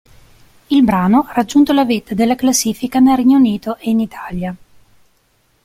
Il 0.65 0.83
brano 0.83 1.25
ha 1.27 1.33
raggiunto 1.33 1.73
la 1.73 1.85
vetta 1.85 2.15
della 2.15 2.33
classifica 2.33 2.97
nel 2.97 3.17
Regno 3.17 3.37
Unito 3.37 3.77
e 3.77 3.91
in 3.91 3.99
Italia. 3.99 4.55